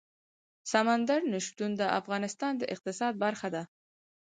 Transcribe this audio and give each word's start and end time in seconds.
سمندر 0.71 1.21
نه 1.31 1.39
شتون 1.45 1.71
د 1.77 1.81
افغانستان 1.99 2.53
د 2.57 2.63
اقتصاد 2.73 3.13
برخه 3.23 3.47
ده. 3.55 3.63